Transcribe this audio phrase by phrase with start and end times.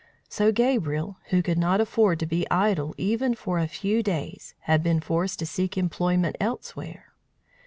[0.29, 4.81] So Gabriel, who could not afford to be idle even for a few days, had
[4.81, 7.13] been forced to seek employment elsewhere.